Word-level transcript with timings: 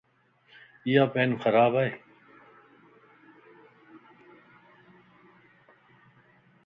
ايا 0.87 1.03
پين 1.13 1.29
خراب 1.43 1.73
ائي. 1.81 1.91